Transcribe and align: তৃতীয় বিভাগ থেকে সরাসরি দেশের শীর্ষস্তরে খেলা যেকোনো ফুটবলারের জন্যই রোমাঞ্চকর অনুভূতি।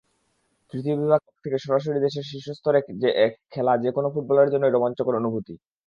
তৃতীয় 0.73 0.95
বিভাগ 0.97 1.21
থেকে 1.43 1.57
সরাসরি 1.59 1.99
দেশের 2.01 2.25
শীর্ষস্তরে 2.29 2.79
খেলা 3.53 3.73
যেকোনো 3.83 4.07
ফুটবলারের 4.13 4.53
জন্যই 4.53 4.73
রোমাঞ্চকর 4.73 5.19
অনুভূতি। 5.21 5.53